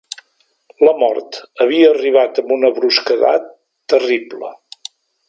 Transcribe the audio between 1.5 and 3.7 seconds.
havia arribat amb una brusquedat